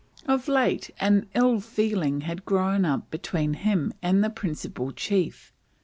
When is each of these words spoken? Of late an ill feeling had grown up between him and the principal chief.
Of 0.25 0.47
late 0.47 0.89
an 0.99 1.27
ill 1.35 1.59
feeling 1.59 2.21
had 2.21 2.43
grown 2.43 2.85
up 2.85 3.11
between 3.11 3.53
him 3.53 3.93
and 4.01 4.23
the 4.23 4.31
principal 4.31 4.91
chief. 4.91 5.53